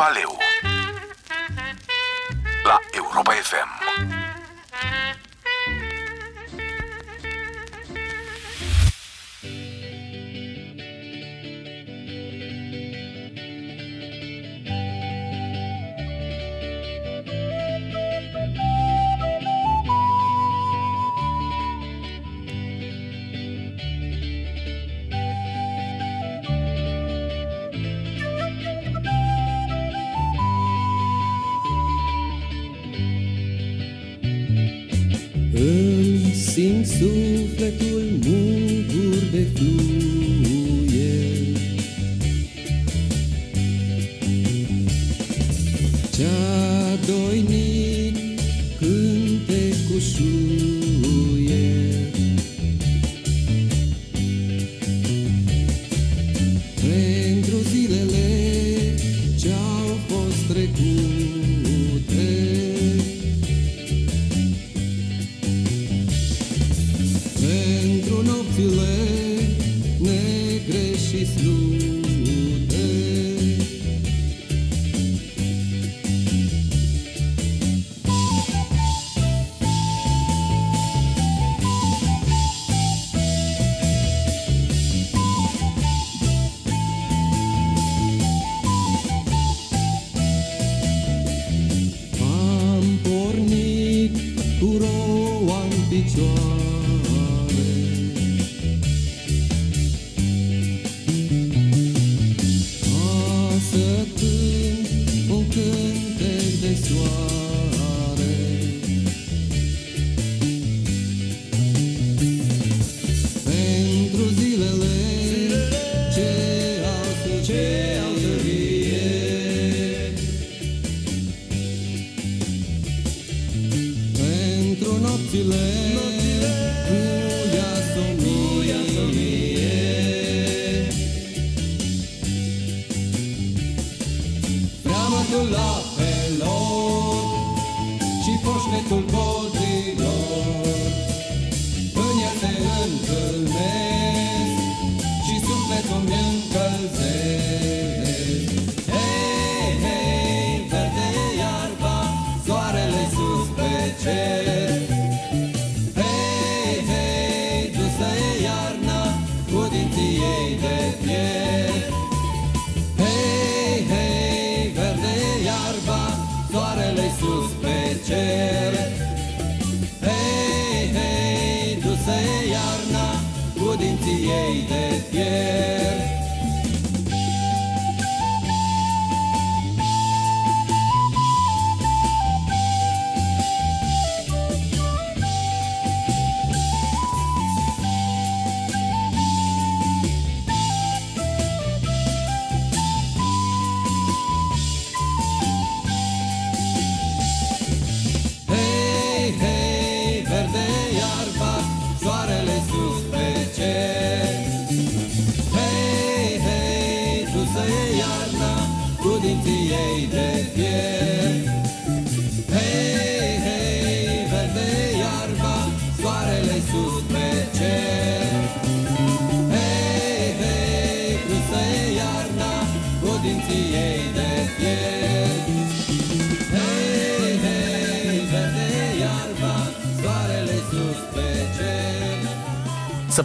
Valeu! 0.00 0.39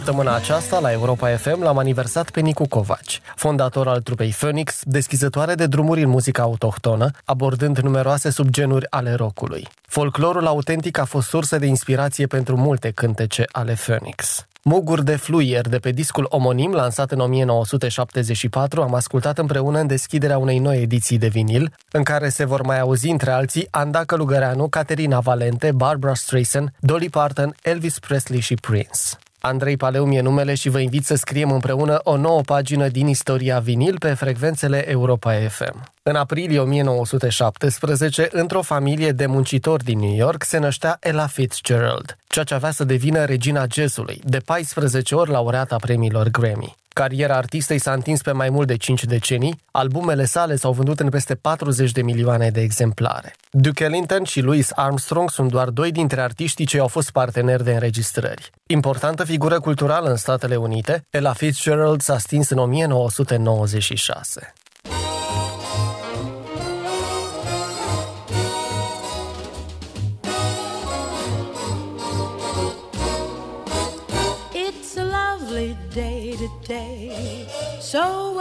Săptămâna 0.06 0.36
aceasta, 0.36 0.78
la 0.78 0.92
Europa 0.92 1.36
FM, 1.36 1.62
l-am 1.62 1.78
aniversat 1.78 2.30
pe 2.30 2.40
Nicu 2.40 2.68
Covaci, 2.68 3.20
fondator 3.34 3.88
al 3.88 4.00
trupei 4.00 4.34
Phoenix, 4.38 4.80
deschizătoare 4.84 5.54
de 5.54 5.66
drumuri 5.66 6.02
în 6.02 6.08
muzica 6.08 6.42
autohtonă, 6.42 7.10
abordând 7.24 7.78
numeroase 7.78 8.30
subgenuri 8.30 8.86
ale 8.90 9.14
rockului. 9.14 9.68
Folclorul 9.86 10.46
autentic 10.46 10.98
a 10.98 11.04
fost 11.04 11.28
sursă 11.28 11.58
de 11.58 11.66
inspirație 11.66 12.26
pentru 12.26 12.56
multe 12.56 12.90
cântece 12.90 13.44
ale 13.52 13.72
Phoenix. 13.72 14.46
Muguri 14.62 15.04
de 15.04 15.16
fluier 15.16 15.68
de 15.68 15.78
pe 15.78 15.90
discul 15.90 16.26
omonim, 16.28 16.72
lansat 16.72 17.10
în 17.10 17.20
1974, 17.20 18.82
am 18.82 18.94
ascultat 18.94 19.38
împreună 19.38 19.78
în 19.78 19.86
deschiderea 19.86 20.38
unei 20.38 20.58
noi 20.58 20.82
ediții 20.82 21.18
de 21.18 21.28
vinil, 21.28 21.72
în 21.90 22.02
care 22.02 22.28
se 22.28 22.44
vor 22.44 22.62
mai 22.62 22.80
auzi 22.80 23.08
între 23.08 23.30
alții 23.30 23.68
Anda 23.70 24.04
Călugăreanu, 24.04 24.68
Caterina 24.68 25.20
Valente, 25.20 25.72
Barbara 25.72 26.14
Streisand, 26.14 26.72
Dolly 26.80 27.08
Parton, 27.08 27.54
Elvis 27.62 27.98
Presley 27.98 28.40
și 28.40 28.54
Prince. 28.54 29.00
Andrei 29.46 29.76
Paleu 29.76 30.04
mi-e 30.04 30.20
numele 30.20 30.54
și 30.54 30.68
vă 30.68 30.78
invit 30.78 31.04
să 31.04 31.14
scriem 31.14 31.50
împreună 31.50 32.00
o 32.02 32.16
nouă 32.16 32.40
pagină 32.40 32.88
din 32.88 33.06
istoria 33.06 33.58
vinil 33.58 33.98
pe 33.98 34.14
frecvențele 34.14 34.90
Europa 34.90 35.32
FM. 35.48 35.92
În 36.02 36.14
aprilie 36.14 36.58
1917, 36.58 38.28
într-o 38.30 38.62
familie 38.62 39.10
de 39.10 39.26
muncitori 39.26 39.84
din 39.84 39.98
New 39.98 40.14
York, 40.14 40.42
se 40.42 40.58
năștea 40.58 40.96
Ella 41.00 41.26
Fitzgerald, 41.26 42.16
ceea 42.26 42.44
ce 42.44 42.54
avea 42.54 42.70
să 42.70 42.84
devină 42.84 43.24
regina 43.24 43.66
jazzului, 43.72 44.20
de 44.24 44.38
14 44.38 45.14
ori 45.14 45.30
laureata 45.30 45.76
premiilor 45.76 46.28
Grammy. 46.28 46.76
Cariera 46.98 47.36
artistei 47.36 47.78
s-a 47.78 47.92
întins 47.92 48.22
pe 48.22 48.32
mai 48.32 48.50
mult 48.50 48.66
de 48.66 48.76
5 48.76 49.04
decenii, 49.04 49.60
albumele 49.70 50.24
sale 50.24 50.56
s-au 50.56 50.72
vândut 50.72 51.00
în 51.00 51.08
peste 51.08 51.34
40 51.34 51.92
de 51.92 52.02
milioane 52.02 52.50
de 52.50 52.60
exemplare. 52.60 53.34
Duke 53.50 53.84
Ellington 53.84 54.24
și 54.24 54.40
Louis 54.40 54.70
Armstrong 54.74 55.30
sunt 55.30 55.50
doar 55.50 55.68
doi 55.68 55.92
dintre 55.92 56.20
artiștii 56.20 56.66
ce 56.66 56.78
au 56.78 56.88
fost 56.88 57.10
parteneri 57.10 57.64
de 57.64 57.72
înregistrări. 57.72 58.50
Importantă 58.66 59.24
figură 59.24 59.60
culturală 59.60 60.10
în 60.10 60.16
Statele 60.16 60.56
Unite, 60.56 61.04
Ella 61.10 61.32
Fitzgerald 61.32 62.00
s-a 62.00 62.18
stins 62.18 62.50
în 62.50 62.58
1996. 62.58 64.52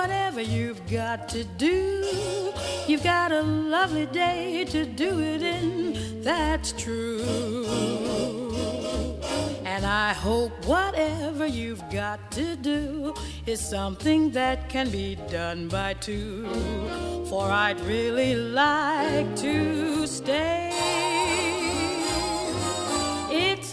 Whatever 0.05 0.39
you've 0.39 0.87
got 0.87 1.27
to 1.27 1.43
do, 1.43 2.51
you've 2.85 3.01
got 3.01 3.31
a 3.31 3.41
lovely 3.41 4.05
day 4.05 4.63
to 4.63 4.85
do 4.85 5.19
it 5.19 5.41
in. 5.41 6.21
That's 6.21 6.73
true. 6.73 7.65
And 9.65 9.83
I 9.83 10.13
hope 10.13 10.53
whatever 10.67 11.47
you've 11.47 11.83
got 11.89 12.19
to 12.33 12.55
do 12.55 13.15
is 13.47 13.59
something 13.59 14.29
that 14.33 14.69
can 14.69 14.91
be 14.91 15.15
done 15.31 15.69
by 15.69 15.95
two. 15.95 16.45
For 17.27 17.49
I'd 17.49 17.79
really 17.81 18.35
like 18.35 19.35
to 19.37 20.05
stay. 20.05 20.74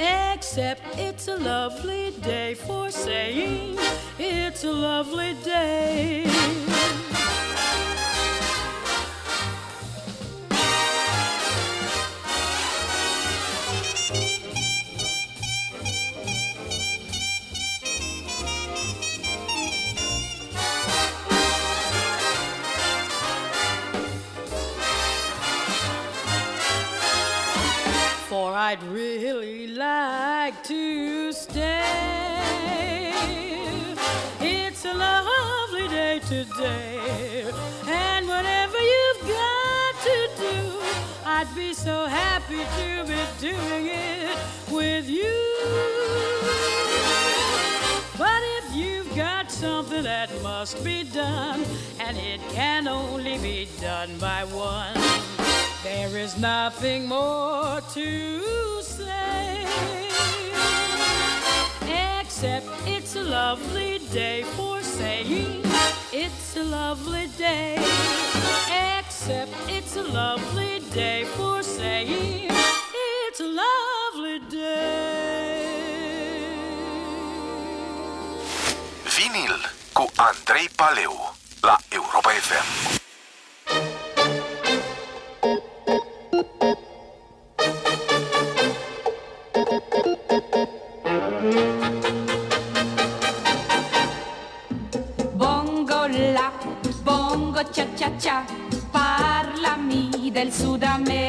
Except 0.00 0.80
it's 0.98 1.28
a 1.28 1.36
lovely 1.36 2.12
day 2.22 2.54
for 2.54 2.90
saying 2.90 3.76
it's 4.18 4.64
a 4.64 4.72
lovely 4.72 5.34
day. 5.44 6.24
For 28.50 28.56
I'd 28.56 28.82
really 28.84 29.68
like 29.68 30.62
to 30.64 31.32
stay. 31.32 33.12
It's 34.40 34.84
a 34.84 34.94
lovely 34.94 35.88
day 35.88 36.20
today, 36.20 37.44
and 37.86 38.26
whatever 38.26 38.78
you've 38.92 39.22
got 39.28 39.92
to 40.08 40.18
do, 40.38 40.56
I'd 41.24 41.52
be 41.54 41.72
so 41.74 42.06
happy 42.06 42.62
to 42.78 43.04
be 43.12 43.20
doing 43.40 43.86
it 43.86 44.36
with 44.70 45.08
you. 45.08 45.36
But 48.18 48.42
if 48.58 48.74
you've 48.74 49.14
got 49.14 49.50
something 49.50 50.02
that 50.02 50.30
must 50.42 50.82
be 50.82 51.04
done, 51.04 51.64
and 52.00 52.16
it 52.16 52.40
can 52.50 52.88
only 52.88 53.38
be 53.38 53.68
done 53.80 54.18
by 54.18 54.44
one, 54.44 55.39
there 55.82 56.16
is 56.16 56.36
nothing 56.38 57.06
more 57.06 57.80
to 57.94 58.80
say. 58.82 59.64
Except 62.20 62.66
it's 62.86 63.16
a 63.16 63.22
lovely 63.22 63.98
day 64.12 64.42
for 64.56 64.82
saying 64.82 65.62
it's 66.12 66.56
a 66.56 66.64
lovely 66.64 67.28
day. 67.38 67.76
Except 68.98 69.52
it's 69.68 69.96
a 69.96 70.02
lovely 70.02 70.80
day 70.92 71.24
for 71.36 71.62
saying 71.62 72.50
it's 72.50 73.40
a 73.40 73.50
lovely 73.64 74.38
day. 74.48 75.66
Vinil 79.04 79.58
cu 79.92 80.06
Andrei 80.16 80.68
Paleu 80.76 81.14
la 81.62 81.76
Europa 81.90 82.30
FM. 82.30 82.99
Del 100.50 100.52
Sud 100.52 100.82
America. 100.82 101.20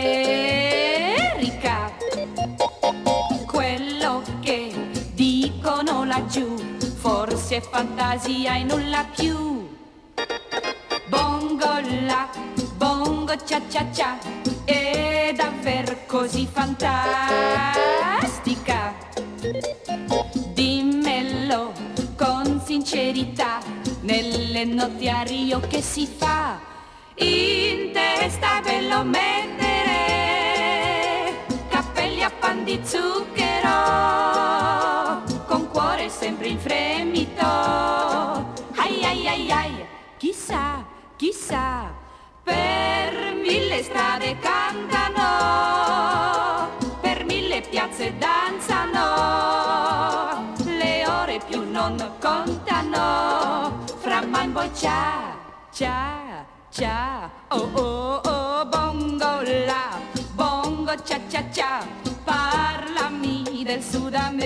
Quello 3.45 4.23
che 4.41 4.73
dicono 5.13 6.03
laggiù, 6.05 6.55
forse 6.97 7.57
è 7.57 7.61
fantasia 7.61 8.55
e 8.55 8.63
nulla 8.63 9.05
più. 9.15 9.69
Bongo 11.07 11.79
la, 12.05 12.27
bongo 12.75 13.35
cia 13.45 13.61
cia 13.69 13.85
cia, 13.91 14.17
è 14.65 15.31
davvero 15.35 15.95
così 16.07 16.47
fantastica. 16.51 16.89
Dimmelo 20.53 21.73
con 22.17 22.59
sincerità, 22.65 23.59
nelle 24.01 24.65
notiario 24.65 25.59
che 25.59 25.81
si 25.81 26.07
fa, 26.07 26.59
in 27.21 27.91
testa 27.91 28.61
ve 28.63 28.81
lo 28.87 29.03
mettere, 29.03 29.95
cappelli 31.69 32.23
a 32.23 32.31
pan 32.31 32.63
di 32.63 32.79
zucchero, 32.83 33.69
con 35.45 35.67
cuore 35.69 36.09
sempre 36.09 36.47
in 36.47 36.57
fremito. 36.59 37.45
Ai 38.75 39.03
ai 39.03 39.27
ai 39.27 39.51
ai, 39.51 39.85
chissà, 40.17 40.83
chissà, 41.15 41.93
per 42.43 43.35
mille 43.35 43.83
strade 43.83 44.37
cantano, 44.39 45.19
per 47.01 47.23
mille 47.25 47.61
piazze 47.61 48.17
danzano, 48.17 49.03
le 50.65 51.05
ore 51.07 51.39
più 51.47 51.69
non 51.69 51.95
contano, 52.19 53.83
fra 53.99 54.25
man 54.25 54.51
boy 54.51 54.69
cia, 54.73 55.37
cia, 55.71 56.20
cia, 56.81 57.29
oh 57.49 57.69
oh 57.75 58.21
oh, 58.25 58.65
bongo 58.65 59.41
la, 59.67 59.99
bongo 60.33 60.95
cia 61.03 61.19
cia 61.29 61.43
cia, 61.51 61.85
parlami 62.23 63.61
del 63.63 63.83
Sud 63.83 64.15
America, 64.15 64.39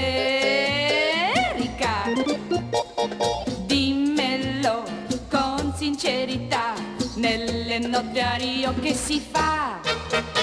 dimmelo 3.66 4.84
con 5.30 5.74
sincerità, 5.78 6.74
nelle 7.14 7.80
notti 7.80 8.20
a 8.20 8.36
Rio 8.36 8.74
che 8.82 8.94
si 8.94 9.22
fa. 9.22 10.35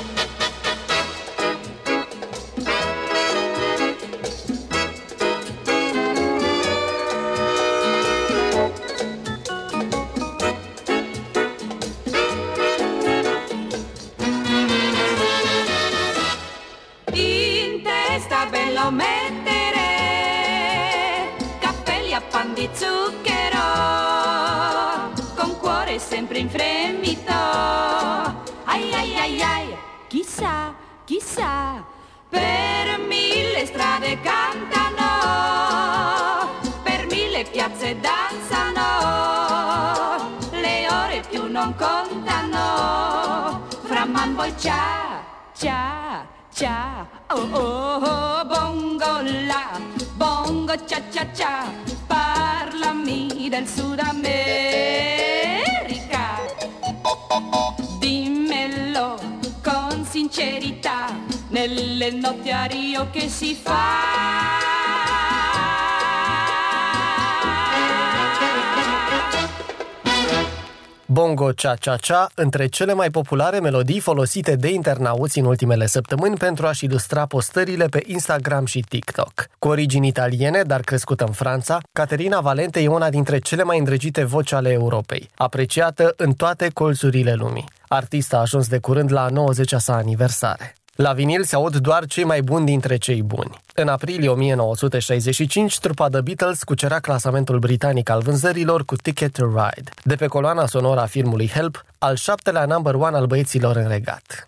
Bongo 71.62 71.74
Cha 71.74 71.74
Cha 71.74 71.96
Cha, 71.96 72.28
între 72.34 72.66
cele 72.66 72.92
mai 72.92 73.10
populare 73.10 73.60
melodii 73.60 74.00
folosite 74.00 74.56
de 74.56 74.70
internauți 74.72 75.38
în 75.38 75.44
ultimele 75.44 75.86
săptămâni 75.86 76.36
pentru 76.36 76.66
a-și 76.66 76.84
ilustra 76.84 77.26
postările 77.26 77.86
pe 77.86 78.02
Instagram 78.06 78.64
și 78.64 78.84
TikTok. 78.88 79.32
Cu 79.58 79.68
origini 79.68 80.06
italiene, 80.06 80.62
dar 80.62 80.80
crescută 80.80 81.24
în 81.24 81.32
Franța, 81.32 81.78
Caterina 81.92 82.40
Valente 82.40 82.80
e 82.80 82.88
una 82.88 83.10
dintre 83.10 83.38
cele 83.38 83.62
mai 83.62 83.78
îndrăgite 83.78 84.24
voci 84.24 84.52
ale 84.52 84.70
Europei, 84.70 85.30
apreciată 85.34 86.14
în 86.16 86.32
toate 86.32 86.68
colțurile 86.74 87.34
lumii. 87.34 87.68
Artista 87.88 88.36
a 88.36 88.40
ajuns 88.40 88.68
de 88.68 88.78
curând 88.78 89.12
la 89.12 89.28
90-a 89.30 89.78
sa 89.78 89.94
aniversare. 89.94 90.74
La 90.96 91.12
vinil 91.12 91.44
se 91.44 91.54
aud 91.54 91.76
doar 91.76 92.06
cei 92.06 92.24
mai 92.24 92.42
buni 92.42 92.66
dintre 92.66 92.96
cei 92.96 93.22
buni. 93.22 93.60
În 93.74 93.88
aprilie 93.88 94.28
1965, 94.28 95.78
trupa 95.78 96.08
The 96.08 96.20
Beatles 96.20 96.62
cucerea 96.62 96.98
clasamentul 96.98 97.58
britanic 97.58 98.08
al 98.08 98.20
vânzărilor 98.20 98.84
cu 98.84 98.96
Ticket 98.96 99.32
to 99.32 99.46
Ride, 99.46 99.90
de 100.04 100.14
pe 100.14 100.26
coloana 100.26 100.66
sonoră 100.66 101.00
a 101.00 101.06
filmului 101.06 101.48
Help, 101.48 101.84
al 101.98 102.16
șaptelea 102.16 102.64
number 102.64 102.94
one 102.94 103.16
al 103.16 103.26
băieților 103.26 103.76
în 103.76 103.88
regat. 103.88 104.46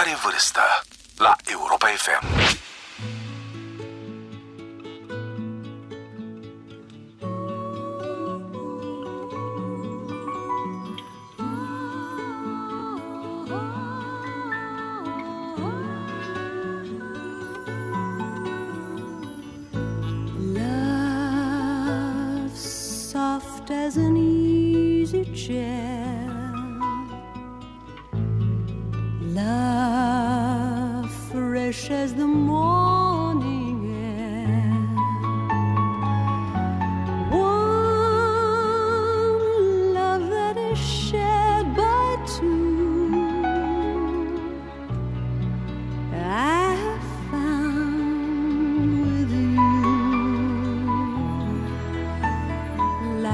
Mare 0.00 0.16
vor 0.16 0.32
sta. 0.38 0.89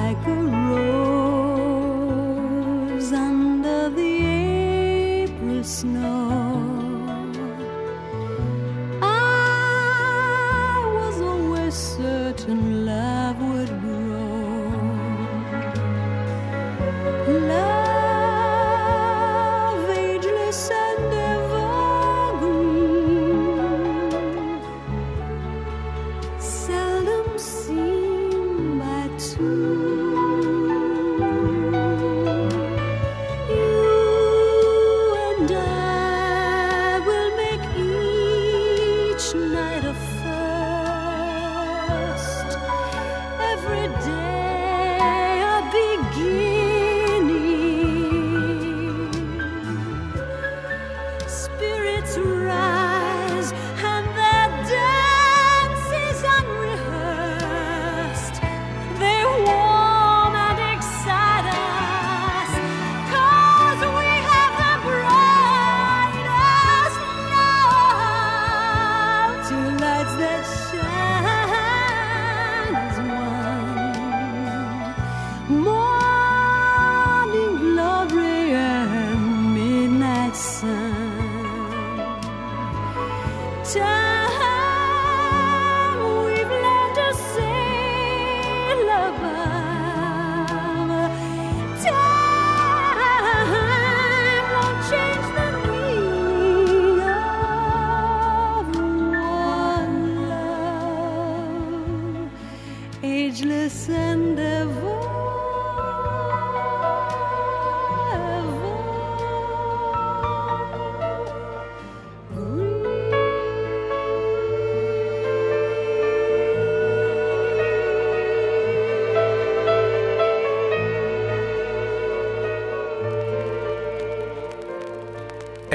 like 0.06 0.26
a 0.28 0.34
rose. 0.34 1.05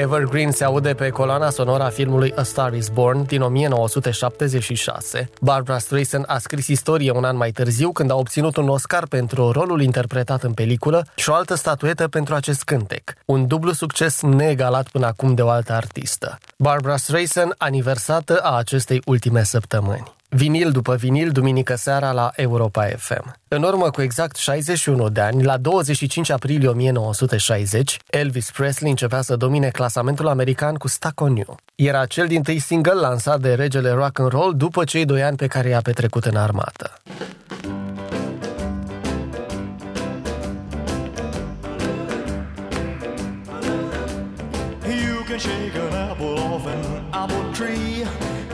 Evergreen 0.02 0.50
se 0.50 0.64
aude 0.64 0.94
pe 0.94 1.08
coloana 1.08 1.50
sonoră 1.50 1.82
a 1.82 1.88
filmului 1.88 2.32
A 2.36 2.42
Star 2.42 2.72
is 2.72 2.88
Born 2.88 3.24
din 3.24 3.42
1976. 3.42 5.30
Barbara 5.40 5.78
Streisand 5.78 6.24
a 6.26 6.38
scris 6.38 6.66
istorie 6.66 7.10
un 7.10 7.24
an 7.24 7.36
mai 7.36 7.50
târziu 7.50 7.92
când 7.92 8.10
a 8.10 8.14
obținut 8.14 8.56
un 8.56 8.68
Oscar 8.68 9.06
pentru 9.06 9.50
rolul 9.50 9.82
interpretat 9.82 10.42
în 10.42 10.52
peliculă 10.52 11.06
și 11.14 11.30
o 11.30 11.34
altă 11.34 11.54
statuetă 11.54 12.08
pentru 12.08 12.34
acest 12.34 12.62
cântec. 12.62 13.12
Un 13.24 13.46
dublu 13.46 13.72
succes 13.72 14.20
neegalat 14.20 14.88
până 14.88 15.06
acum 15.06 15.34
de 15.34 15.42
o 15.42 15.48
altă 15.48 15.72
artistă. 15.72 16.38
Barbara 16.58 16.96
Streisand, 16.96 17.54
aniversată 17.58 18.38
a 18.38 18.56
acestei 18.56 19.02
ultime 19.04 19.42
săptămâni. 19.42 20.20
Vinil 20.34 20.70
după 20.70 20.94
vinil, 20.94 21.30
duminică 21.30 21.74
seara 21.74 22.12
la 22.12 22.30
Europa 22.36 22.84
FM. 22.96 23.34
În 23.48 23.62
urmă 23.62 23.90
cu 23.90 24.02
exact 24.02 24.36
61 24.36 25.08
de 25.08 25.20
ani, 25.20 25.42
la 25.42 25.56
25 25.56 26.30
aprilie 26.30 26.68
1960, 26.68 27.96
Elvis 28.10 28.50
Presley 28.50 28.90
începea 28.90 29.20
să 29.20 29.36
domine 29.36 29.68
clasamentul 29.68 30.28
american 30.28 30.74
cu 30.74 30.88
Stuck 30.88 31.20
on 31.20 31.36
You. 31.36 31.56
Era 31.74 32.06
cel 32.06 32.26
din 32.26 32.42
tâi 32.42 32.58
single 32.58 32.92
lansat 32.92 33.40
de 33.40 33.54
regele 33.54 33.90
rock 33.90 34.18
and 34.18 34.30
roll 34.30 34.54
după 34.56 34.84
cei 34.84 35.04
doi 35.04 35.22
ani 35.22 35.36
pe 35.36 35.46
care 35.46 35.68
i-a 35.68 35.80
petrecut 35.80 36.24
în 36.24 36.36
armată. 36.36 36.92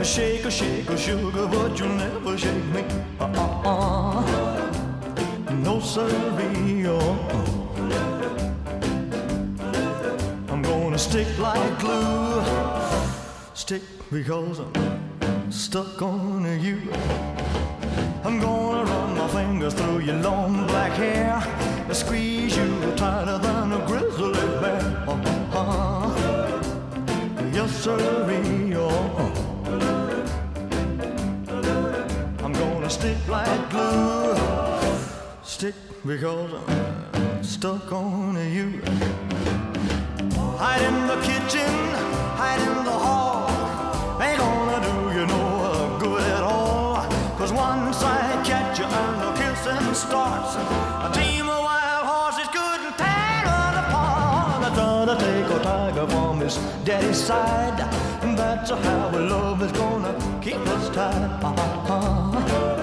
Shake 0.01 0.45
a 0.45 0.51
shake 0.51 0.89
a 0.89 0.97
sugar, 0.97 1.45
but 1.47 1.77
you'll 1.79 1.89
never 1.89 2.37
shake 2.37 2.65
me. 2.73 2.83
Uh-uh. 3.19 4.23
No 5.53 5.79
siree. 5.79 6.87
Uh-uh. 6.87 7.29
I'm 10.49 10.61
gonna 10.61 10.97
stick 10.97 11.27
like 11.37 11.79
glue. 11.79 12.43
Stick 13.53 13.83
because 14.09 14.59
I'm 14.59 15.51
stuck 15.51 16.01
on 16.01 16.43
you. 16.59 16.81
I'm 18.23 18.39
gonna 18.39 18.85
run 18.89 19.15
my 19.15 19.27
fingers 19.27 19.73
through 19.73 19.99
your 19.99 20.15
long 20.15 20.65
black 20.67 20.93
hair. 20.93 21.39
And 21.87 21.95
squeeze 21.95 22.57
you 22.57 22.93
tighter 22.95 23.37
than 23.37 23.73
a 23.73 23.85
grizzly 23.85 24.33
bear. 24.59 24.81
Uh-huh. 25.07 26.09
Yes, 27.53 27.71
sirree. 27.83 28.73
Uh-huh. 28.73 29.38
Stick 32.89 33.27
like 33.27 33.69
glue. 33.69 34.35
Stick 35.43 35.75
because 36.05 36.51
I'm 36.67 37.43
stuck 37.43 37.91
on 37.93 38.35
you. 38.51 38.81
Hide 40.57 40.81
in 40.81 41.07
the 41.07 41.19
kitchen, 41.21 41.69
hide 42.41 42.59
in 42.61 42.83
the 42.83 42.97
hall. 43.05 43.47
Ain't 44.19 44.39
gonna 44.39 44.79
do 44.87 45.19
you 45.19 45.25
no 45.27 45.97
good 45.99 46.23
at 46.23 46.41
all. 46.41 47.05
Cause 47.37 47.53
once 47.53 48.01
I 48.01 48.41
catch 48.43 48.79
you 48.79 48.85
and 48.85 49.21
the 49.21 49.31
kissing 49.39 49.93
starts, 49.93 50.55
a 50.55 51.09
team 51.13 51.47
of 51.47 51.61
wild 51.63 52.05
horses 52.07 52.47
couldn't 52.47 52.97
tear 52.97 53.43
us 53.45 53.75
apart. 53.85 54.63
I 54.65 54.69
try 54.73 55.05
to 55.05 55.15
take 55.25 55.49
a 55.57 55.63
tiger 55.63 56.07
from 56.07 56.39
his 56.39 56.55
daddy's 56.83 57.23
side. 57.23 57.79
And 58.23 58.35
that's 58.37 58.71
how 58.71 59.09
we 59.13 59.19
love 59.19 59.61
is 59.61 59.71
gonna 59.73 60.13
keep 60.41 60.57
us 60.75 60.89
tied. 60.89 61.43
Uh-huh. 61.43 61.93
Uh-huh. 61.93 62.78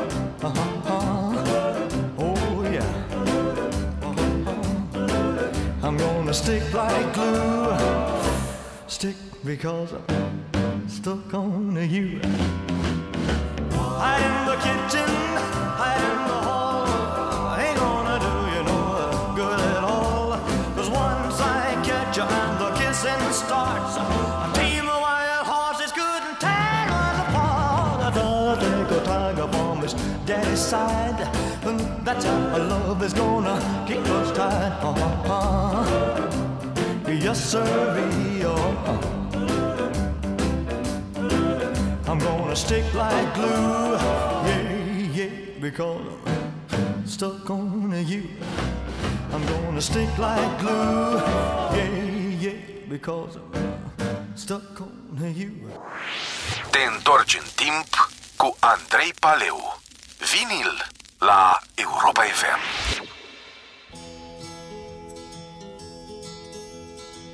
Gonna 6.26 6.34
stick 6.34 6.74
like 6.74 7.14
glue. 7.14 7.72
Stick 8.88 9.14
because 9.44 9.92
I'm 9.92 10.88
stuck 10.88 11.32
on 11.32 11.76
you. 11.88 12.18
Hide 13.70 14.24
in 14.26 14.36
the 14.50 14.56
kitchen, 14.66 15.08
hide 15.80 16.02
in 16.10 16.18
the 16.26 16.40
hall. 16.48 17.54
Ain't 17.60 17.78
gonna 17.78 18.18
do 18.26 18.34
you 18.54 18.62
no 18.64 19.34
good 19.36 19.60
at 19.70 19.84
all. 19.84 20.30
Cause 20.74 20.90
once 20.90 21.38
I 21.40 21.80
catch 21.84 22.16
you 22.16 22.24
and 22.24 22.54
the 22.60 22.70
kissing 22.74 23.32
starts, 23.32 23.94
a 23.96 24.50
team 24.58 24.88
of 24.88 25.00
wild 25.06 25.46
horses 25.46 25.92
couldn't 25.92 26.40
tear 26.40 26.86
us 26.90 27.18
apart. 27.28 28.02
I 28.02 28.20
I'd 28.50 28.60
take 28.64 28.98
a 28.98 29.04
tiger 29.04 29.48
from 29.52 29.78
his 29.80 29.94
daddy's 30.26 30.58
side. 30.58 31.20
And 31.62 31.80
that's 32.04 32.24
how 32.24 32.58
love 32.58 33.00
is 33.04 33.12
gonna 33.12 33.56
keep 33.86 33.98
us 33.98 34.36
tied. 34.36 34.72
Uh-huh. 34.82 36.15
Yes, 37.08 37.50
sir, 37.50 37.62
uh-huh. 37.62 38.98
I'm 42.08 42.18
gonna 42.18 42.56
stick 42.56 42.82
like 42.94 43.34
glue, 43.34 43.94
yeah, 44.46 45.14
yeah, 45.14 45.30
because 45.60 46.00
I'm 46.72 47.06
stuck 47.06 47.48
on 47.48 47.92
you. 48.06 48.24
I'm 49.32 49.46
gonna 49.46 49.80
stick 49.80 50.18
like 50.18 50.58
glue, 50.58 51.20
yeah, 51.76 52.40
yeah, 52.40 52.52
because 52.88 53.36
I'm 53.36 54.36
stuck 54.36 54.80
on 54.80 55.34
you. 55.36 55.50
Te 56.70 56.78
întorci 56.96 57.36
în 57.36 57.46
timp 57.54 58.10
cu 58.36 58.56
Andrei 58.60 59.12
Paleu. 59.20 59.80
Vinil 60.18 60.86
la 61.18 61.58
Europa 61.74 62.22
FM. 62.22 63.15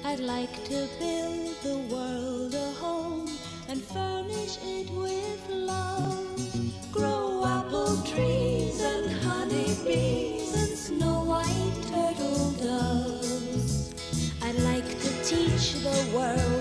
I'd 0.04 0.18
like 0.18 0.64
to 0.64 0.88
build 0.98 1.56
the 1.62 1.78
world 1.94 2.54
a 2.54 2.72
home 2.72 3.30
and 3.68 3.80
furnish 3.80 4.58
it 4.64 4.90
with 4.90 5.48
love. 5.48 6.92
Grow 6.92 7.44
apple 7.46 8.02
trees 8.02 8.80
and 8.80 9.12
honey 9.22 9.76
bees 9.84 10.54
and 10.54 10.76
snow 10.76 11.22
white 11.24 11.78
turtle 11.86 12.50
doves. 12.60 13.94
I'd 14.42 14.58
like 14.64 14.88
to 14.88 15.24
teach 15.24 15.74
the 15.74 16.10
world 16.12 16.51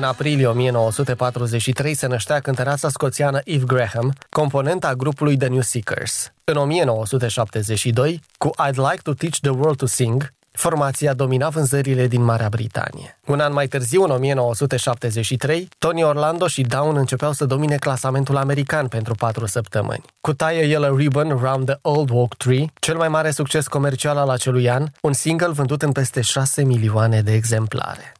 În 0.00 0.06
aprilie 0.06 0.46
1943 0.46 1.94
se 1.94 2.06
năștea 2.06 2.40
cântăreața 2.40 2.88
scoțiană 2.88 3.40
Eve 3.44 3.64
Graham, 3.64 4.12
componenta 4.30 4.94
grupului 4.94 5.36
The 5.36 5.48
New 5.48 5.60
Seekers. 5.60 6.32
În 6.44 6.56
1972, 6.56 8.20
cu 8.38 8.50
I'd 8.66 8.74
Like 8.74 9.00
to 9.02 9.14
Teach 9.14 9.36
the 9.40 9.50
World 9.50 9.76
to 9.76 9.86
Sing, 9.86 10.32
formația 10.50 11.12
domina 11.12 11.48
vânzările 11.48 12.06
din 12.06 12.22
Marea 12.22 12.48
Britanie. 12.48 13.18
Un 13.26 13.40
an 13.40 13.52
mai 13.52 13.66
târziu, 13.66 14.02
în 14.02 14.10
1973, 14.10 15.68
Tony 15.78 16.02
Orlando 16.02 16.46
și 16.46 16.62
Down 16.62 16.96
începeau 16.96 17.32
să 17.32 17.44
domine 17.44 17.76
clasamentul 17.76 18.36
american 18.36 18.88
pentru 18.88 19.14
patru 19.14 19.46
săptămâni. 19.46 20.04
Cu 20.20 20.32
Tie 20.32 20.46
a 20.46 20.50
Yellow 20.50 20.96
Ribbon 20.96 21.28
Round 21.42 21.64
the 21.64 21.78
Old 21.82 22.10
Oak 22.12 22.34
Tree, 22.34 22.72
cel 22.78 22.96
mai 22.96 23.08
mare 23.08 23.30
succes 23.30 23.66
comercial 23.66 24.16
al 24.16 24.28
acelui 24.28 24.70
an, 24.70 24.86
un 25.00 25.12
single 25.12 25.52
vândut 25.52 25.82
în 25.82 25.92
peste 25.92 26.20
6 26.20 26.62
milioane 26.64 27.20
de 27.20 27.32
exemplare. 27.32 28.12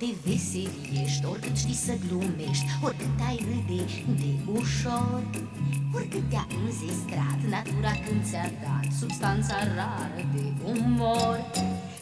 Oricât 0.00 0.22
de 0.24 0.30
vesel 0.30 0.72
ești, 1.04 1.24
oricât 1.26 1.56
știi 1.56 1.82
să 1.86 1.94
glumești 2.06 2.70
Oricât 2.82 3.18
ai 3.28 3.38
râde 3.48 3.82
de 4.20 4.32
ușor. 4.58 5.22
Oricât 5.94 6.28
te-a 6.30 6.46
înzestrat 6.60 7.40
natura 7.54 7.92
când 8.04 8.22
ți-a 8.28 8.48
dat 8.62 8.88
Substanța 9.00 9.56
rară 9.76 10.22
de 10.34 10.44
umor. 10.74 11.38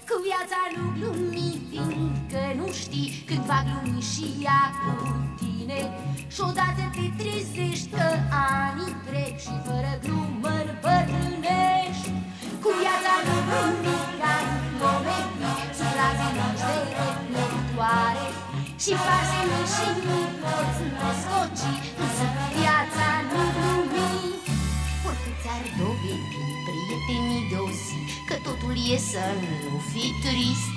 Cu 0.08 0.14
viața 0.28 0.60
nu 0.74 0.84
glumi, 0.96 1.60
fiindcă 1.70 2.42
nu 2.60 2.66
știi 2.80 3.24
Când 3.26 3.44
va 3.50 3.60
glumi 3.68 4.02
și 4.12 4.26
ea 4.46 4.64
cu 4.80 4.92
tine. 5.40 5.80
Și 6.34 6.40
odată 6.40 6.84
te 6.96 7.06
trezești 7.20 7.88
că 7.88 8.06
anii 8.54 8.94
trec 9.06 9.34
Și 9.44 9.54
fără 9.66 9.92
glumă 10.04 10.37
Și 18.84 18.92
farse 19.06 19.40
mici 19.50 19.74
și 19.76 19.88
micuți 20.06 20.82
născoci 20.98 21.66
Însă 22.02 22.26
viața 22.56 23.08
nu 23.30 23.42
glumi. 23.54 24.06
Oricât 25.08 25.36
ți-ar 25.42 25.64
dovedi 25.80 26.38
prietenii 26.66 27.44
de 27.50 27.58
o 27.66 27.68
zi 27.84 27.98
Că 28.28 28.34
totul 28.46 28.74
e 28.94 28.96
să 29.12 29.24
nu 29.70 29.78
fii 29.90 30.12
trist. 30.24 30.76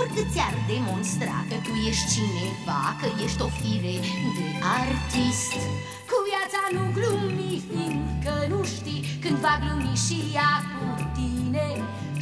Oricât 0.00 0.28
ți-ar 0.32 0.54
demonstra 0.70 1.38
că 1.48 1.56
tu 1.66 1.72
ești 1.88 2.06
cineva 2.14 2.82
Că 3.00 3.08
ești 3.24 3.42
o 3.46 3.48
fire 3.60 3.96
de 4.36 4.46
artist. 4.80 5.60
Cu 6.01 6.01
viața 6.32 6.62
nu 6.76 6.84
glumi, 6.96 7.52
fiindcă 7.68 8.34
nu 8.52 8.60
știi 8.74 9.02
Când 9.22 9.38
va 9.44 9.54
glumi 9.62 9.94
și 10.06 10.18
ea 10.38 10.54
cu 10.74 10.86
tine. 11.16 11.68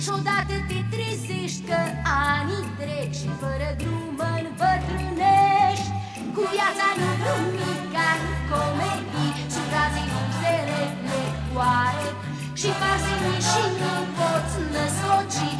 Și 0.02 0.08
odată 0.16 0.54
te 0.68 0.78
trezești 0.92 1.62
că 1.68 1.80
anii 2.30 2.66
trec 2.78 3.10
Și 3.20 3.28
fără 3.40 3.68
glumă 3.80 4.28
îmbătrânești 4.48 5.90
Cu 6.34 6.42
viața 6.54 6.88
nu 7.00 7.10
glumi 7.20 7.72
ca 7.94 8.08
în 8.18 8.26
comedii 8.50 9.32
Sub 9.52 9.66
razii 9.74 10.08
nu 10.12 10.22
de 10.42 10.54
reflectoare. 10.70 12.08
Și 12.60 12.68
farse 12.80 13.14
și 13.48 13.64
nu 13.80 13.94
poți 14.16 14.56
născoci 14.74 15.50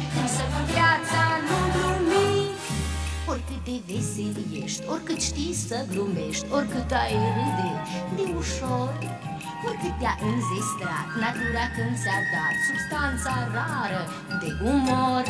Oricât 3.31 3.61
de 3.69 3.77
vesel 3.87 4.35
ești, 4.63 4.83
oricât 4.93 5.21
știi 5.29 5.53
să 5.67 5.77
glumești 5.91 6.45
Oricât 6.57 6.89
ai 7.01 7.15
râde 7.35 7.71
de 8.17 8.25
ușor. 8.41 8.91
Oricât 9.67 9.95
te-a 10.01 10.15
înzestrat 10.29 11.07
natura 11.23 11.65
când 11.75 11.93
ți-a 12.01 12.19
dat 12.33 12.55
Substanța 12.67 13.33
rară 13.55 14.03
de 14.41 14.49
umor. 14.73 15.23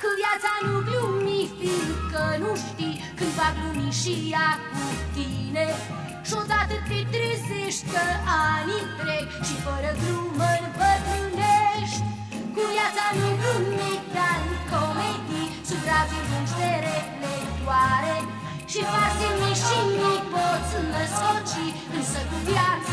Cu 0.00 0.08
viața 0.20 0.52
nu 0.66 0.74
glumi, 0.88 1.42
fiindcă 1.58 2.22
nu 2.42 2.52
știi 2.64 2.96
Când 3.18 3.32
va 3.38 3.48
glumi 3.56 3.98
și 4.00 4.12
ea 4.34 4.50
cu 4.72 4.84
tine. 5.14 5.66
Și 6.26 6.34
odată 6.42 6.76
te 6.88 7.00
trezești 7.12 7.84
că 7.92 8.04
anii 8.52 8.86
trec 8.98 9.28
Și 9.46 9.54
fără 9.64 9.90
glumă 10.00 10.50
împătrânești 10.64 12.02
Cu 12.54 12.62
viața 12.72 13.06
nu 13.18 13.28
glumi 13.40 13.94
ca 14.14 14.30
Yeah. 22.30 22.87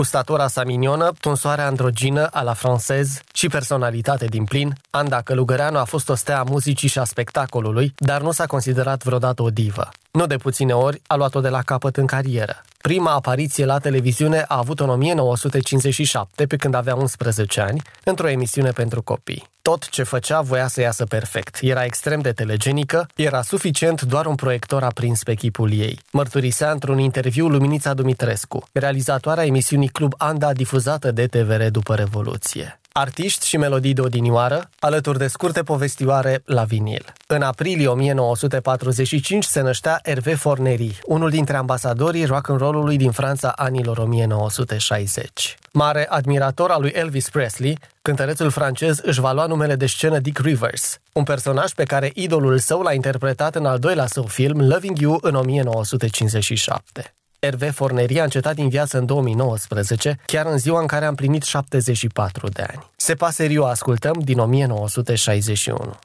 Cu 0.00 0.06
statura 0.06 0.48
sa 0.48 0.64
minionă, 0.64 1.12
tunsoarea 1.20 1.66
androgină 1.66 2.26
a 2.26 2.42
la 2.42 2.52
francez 2.52 3.20
și 3.32 3.48
personalitate 3.48 4.24
din 4.24 4.44
plin, 4.44 4.72
Anda 4.90 5.20
Călugăreanu 5.20 5.78
a 5.78 5.84
fost 5.84 6.08
o 6.08 6.14
stea 6.14 6.38
a 6.38 6.42
muzicii 6.42 6.88
și 6.88 6.98
a 6.98 7.04
spectacolului, 7.04 7.94
dar 7.96 8.20
nu 8.20 8.30
s-a 8.30 8.46
considerat 8.46 9.02
vreodată 9.02 9.42
o 9.42 9.50
divă. 9.50 9.88
Nu 10.10 10.26
de 10.26 10.36
puține 10.36 10.72
ori 10.72 11.02
a 11.06 11.14
luat-o 11.14 11.40
de 11.40 11.48
la 11.48 11.62
capăt 11.62 11.96
în 11.96 12.06
carieră. 12.06 12.62
Prima 12.82 13.12
apariție 13.12 13.64
la 13.64 13.78
televiziune 13.78 14.44
a 14.48 14.56
avut-o 14.56 14.84
în 14.84 14.90
1957, 14.90 16.46
pe 16.46 16.56
când 16.56 16.74
avea 16.74 16.94
11 16.94 17.60
ani, 17.60 17.82
într-o 18.04 18.28
emisiune 18.28 18.70
pentru 18.70 19.02
copii. 19.02 19.48
Tot 19.62 19.88
ce 19.88 20.02
făcea 20.02 20.40
voia 20.40 20.66
să 20.66 20.80
iasă 20.80 21.04
perfect. 21.04 21.58
Era 21.60 21.84
extrem 21.84 22.20
de 22.20 22.32
telegenică, 22.32 23.06
era 23.16 23.42
suficient 23.42 24.02
doar 24.02 24.26
un 24.26 24.34
proiector 24.34 24.82
aprins 24.82 25.22
pe 25.22 25.34
chipul 25.34 25.72
ei. 25.72 25.98
Mărturisea 26.12 26.70
într-un 26.70 26.98
interviu 26.98 27.48
Luminița 27.48 27.94
Dumitrescu, 27.94 28.68
realizatoarea 28.72 29.46
emisiunii 29.46 29.88
Club 29.88 30.14
Anda 30.16 30.52
difuzată 30.52 31.10
de 31.10 31.26
TVR 31.26 31.62
după 31.62 31.94
Revoluție. 31.94 32.79
Artiști 32.92 33.46
și 33.46 33.56
melodii 33.56 33.92
de 33.92 34.00
odinioară, 34.00 34.70
alături 34.78 35.18
de 35.18 35.26
scurte 35.26 35.62
povestioare 35.62 36.42
la 36.44 36.64
vinil. 36.64 37.12
În 37.26 37.42
aprilie 37.42 37.86
1945 37.86 39.44
se 39.44 39.60
năștea 39.60 40.00
Hervé 40.04 40.34
Fornery, 40.34 40.98
unul 41.04 41.30
dintre 41.30 41.56
ambasadorii 41.56 42.26
rock'n'roll-ului 42.26 42.96
din 42.96 43.10
Franța 43.10 43.52
anilor 43.56 43.98
1960. 43.98 45.56
Mare 45.72 46.06
admirator 46.08 46.70
al 46.70 46.80
lui 46.80 46.92
Elvis 46.94 47.28
Presley, 47.28 47.78
cântărețul 48.02 48.50
francez 48.50 48.98
își 49.02 49.20
va 49.20 49.32
lua 49.32 49.46
numele 49.46 49.74
de 49.74 49.86
scenă 49.86 50.18
Dick 50.18 50.38
Rivers, 50.38 50.98
un 51.12 51.24
personaj 51.24 51.72
pe 51.72 51.84
care 51.84 52.10
idolul 52.14 52.58
său 52.58 52.80
l-a 52.80 52.92
interpretat 52.92 53.54
în 53.54 53.66
al 53.66 53.78
doilea 53.78 54.06
său 54.06 54.24
film 54.24 54.68
Loving 54.68 54.98
You 54.98 55.18
în 55.22 55.34
1957. 55.34 57.14
Hervé 57.42 57.70
Fornery 57.70 58.20
a 58.20 58.22
încetat 58.22 58.54
din 58.54 58.68
viață 58.68 58.98
în 58.98 59.06
2019, 59.06 60.18
chiar 60.26 60.46
în 60.46 60.58
ziua 60.58 60.80
în 60.80 60.86
care 60.86 61.04
a 61.04 61.08
împlinit 61.08 61.42
74 61.42 62.48
de 62.48 62.62
ani. 62.62 62.90
Se 62.96 63.14
paseriu 63.14 63.62
ascultăm 63.62 64.20
din 64.24 64.48
1961. 64.48 65.98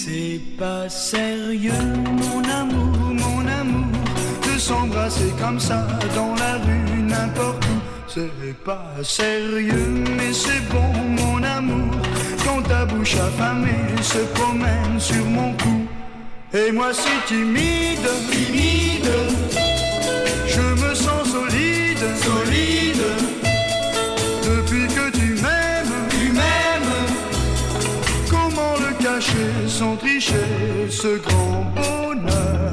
C'est 0.00 0.40
pas 0.58 0.88
sérieux, 1.10 1.84
mon 2.28 2.44
amour, 2.60 2.96
mon 3.24 3.46
amour, 3.60 3.92
de 4.46 4.54
s'embrasser 4.66 5.32
comme 5.42 5.60
ça 5.68 5.80
dans 6.16 6.34
la 6.42 6.52
rue, 6.64 7.02
n'importe 7.12 7.64
où. 7.72 7.76
C'est 8.14 8.56
pas 8.70 8.90
sérieux, 9.18 9.90
mais 10.16 10.32
c'est 10.42 10.64
bon, 10.72 10.90
mon 11.20 11.42
amour, 11.56 11.94
quand 12.44 12.62
ta 12.70 12.84
bouche 12.90 13.16
affamée 13.26 13.86
se 14.12 14.22
promène 14.36 14.98
sur 14.98 15.24
mon 15.36 15.52
cou. 15.62 15.87
Et 16.54 16.72
moi 16.72 16.94
si 16.94 17.10
timide, 17.26 18.08
timide, 18.30 19.10
je 20.46 20.60
me 20.60 20.94
sens 20.94 21.28
solide, 21.30 22.06
solide, 22.24 23.04
depuis 24.42 24.86
que 24.88 25.10
tu 25.10 25.34
m'aimes, 25.42 26.08
tu 26.08 26.32
m'aimes. 26.32 26.94
Comment 28.30 28.76
le 28.80 28.94
cacher 29.02 29.68
sans 29.68 29.96
tricher 29.96 30.88
ce 30.88 31.18
grand 31.18 31.66
bonheur 31.76 32.72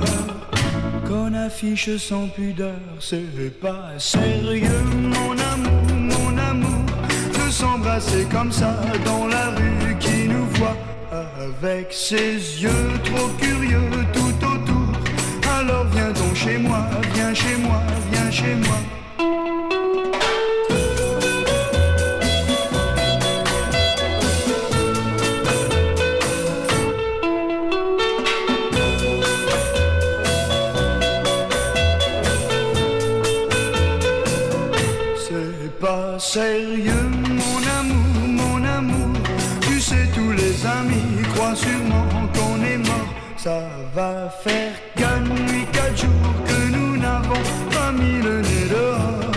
qu'on 1.06 1.34
affiche 1.34 1.98
sans 1.98 2.28
pudeur? 2.28 2.80
C'est 3.02 3.60
pas 3.60 3.90
sérieux 3.98 4.84
mon 5.02 5.32
amour, 5.54 5.84
mon 6.00 6.38
amour. 6.38 6.86
De 7.34 7.52
s'embrasser 7.52 8.26
comme 8.32 8.54
ça 8.54 8.74
dans 9.04 9.28
la 9.28 9.50
rue 9.50 9.98
qui 10.00 10.30
nous 10.30 10.46
voit 10.54 10.78
Avec 11.39 11.93
ses 11.93 12.34
yeux 12.62 12.91
trop 13.04 13.30
curieux 13.39 13.89
tout 14.13 14.45
autour. 14.45 14.88
Alors 15.60 15.86
viens 15.93 16.12
donc 16.12 16.36
chez 16.36 16.58
moi, 16.58 16.82
viens 17.13 17.34
chez 17.34 17.56
moi, 17.58 17.82
viens 18.12 18.32
chez 18.32 18.56
moi. 18.56 18.78
C'est 36.17 36.75
Ça 43.45 43.62
va 43.93 44.27
faire 44.43 44.73
quatre 44.97 45.21
nuits, 45.21 45.67
quatre 45.71 45.95
jours 45.95 46.34
que 46.47 46.75
nous 46.75 46.97
n'avons 46.97 47.43
pas 47.69 47.91
mis 47.91 48.19
le 48.19 48.41
nez 48.41 48.65
dehors. 48.71 49.31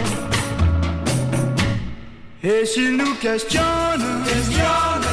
Et 2.42 2.64
s'ils 2.64 2.96
nous 2.96 3.14
questionnent, 3.16 4.24
questionnent, 4.24 5.12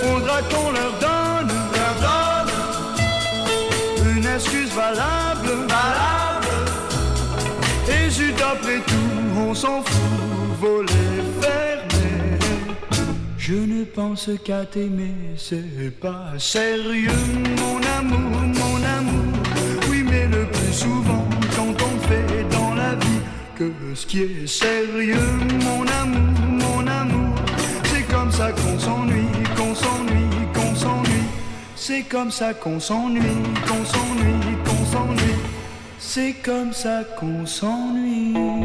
faudra 0.00 0.40
qu'on 0.42 0.70
leur 0.70 0.92
donne, 1.00 1.52
leur 1.74 1.96
donne 2.06 2.52
une 4.16 4.24
excuse 4.24 4.72
valable, 4.72 5.66
valable. 5.66 6.54
Et 7.88 8.08
zut, 8.08 8.40
après 8.40 8.78
tout, 8.86 9.36
on 9.36 9.52
s'en 9.52 9.82
fout, 9.82 10.60
voler. 10.60 11.07
Je 13.48 13.54
ne 13.54 13.82
pense 13.82 14.28
qu'à 14.44 14.66
t'aimer, 14.66 15.14
c'est 15.38 15.98
pas 15.98 16.34
sérieux, 16.36 17.08
mon 17.56 17.80
amour, 17.98 18.42
mon 18.60 18.76
amour. 18.84 19.32
Oui, 19.88 20.04
mais 20.04 20.26
le 20.26 20.44
plus 20.48 20.70
souvent, 20.70 21.26
quand 21.56 21.74
on 21.82 21.98
fait 22.08 22.44
dans 22.50 22.74
la 22.74 22.94
vie 22.94 23.22
que 23.56 23.72
ce 23.94 24.04
qui 24.04 24.20
est 24.20 24.46
sérieux, 24.46 25.32
mon 25.64 25.86
amour, 25.86 26.30
mon 26.62 26.86
amour. 26.86 27.36
C'est 27.84 28.06
comme 28.14 28.30
ça 28.30 28.52
qu'on 28.52 28.78
s'ennuie, 28.78 29.32
qu'on 29.56 29.74
s'ennuie, 29.74 30.36
qu'on 30.52 30.74
s'ennuie. 30.74 31.28
C'est 31.74 32.02
comme 32.02 32.30
ça 32.30 32.52
qu'on 32.52 32.78
s'ennuie, 32.78 33.22
qu'on 33.66 33.82
s'ennuie, 33.86 34.58
qu'on 34.66 34.84
s'ennuie. 34.92 35.38
c'est 35.98 36.34
comme 36.44 36.74
ça 36.74 37.02
qu'on 37.18 37.46
s'ennuie. 37.46 38.57